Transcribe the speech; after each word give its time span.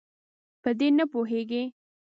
په 0.61 0.69
دې 0.79 0.87
نه 0.97 1.05
پوهیږي. 1.11 1.63